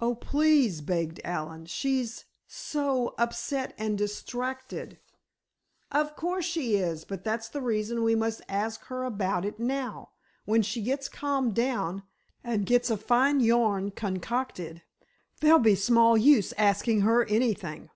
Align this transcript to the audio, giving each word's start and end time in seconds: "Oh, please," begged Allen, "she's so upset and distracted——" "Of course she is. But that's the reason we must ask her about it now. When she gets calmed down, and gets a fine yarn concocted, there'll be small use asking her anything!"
"Oh, 0.00 0.16
please," 0.16 0.80
begged 0.80 1.20
Allen, 1.22 1.66
"she's 1.66 2.24
so 2.48 3.14
upset 3.16 3.74
and 3.78 3.96
distracted——" 3.96 4.98
"Of 5.92 6.16
course 6.16 6.44
she 6.44 6.74
is. 6.78 7.04
But 7.04 7.22
that's 7.22 7.48
the 7.48 7.60
reason 7.62 8.02
we 8.02 8.16
must 8.16 8.42
ask 8.48 8.82
her 8.86 9.04
about 9.04 9.44
it 9.44 9.60
now. 9.60 10.10
When 10.46 10.62
she 10.62 10.82
gets 10.82 11.08
calmed 11.08 11.54
down, 11.54 12.02
and 12.42 12.66
gets 12.66 12.90
a 12.90 12.96
fine 12.96 13.38
yarn 13.38 13.92
concocted, 13.92 14.82
there'll 15.40 15.60
be 15.60 15.76
small 15.76 16.18
use 16.18 16.52
asking 16.58 17.02
her 17.02 17.24
anything!" 17.26 17.90